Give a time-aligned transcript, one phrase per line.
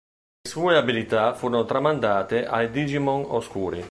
[0.41, 3.85] Le sue abilità furono tramandate ai Digimon oscuri.